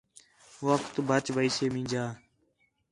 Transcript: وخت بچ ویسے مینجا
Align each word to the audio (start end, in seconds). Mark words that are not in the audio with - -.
وخت 0.67 0.95
بچ 1.07 1.25
ویسے 1.35 1.65
مینجا 1.73 2.05